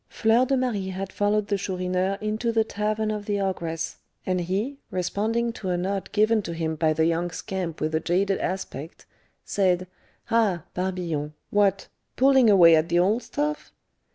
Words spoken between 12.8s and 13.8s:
the old stuff?"